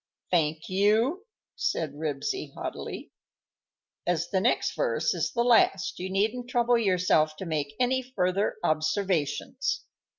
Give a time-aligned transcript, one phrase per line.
[0.31, 3.11] "Thank you," said Ribsy, haughtily.
[4.07, 8.55] "As the next verse is the last you needn't trouble yourself to make any further
[8.63, 9.83] observations."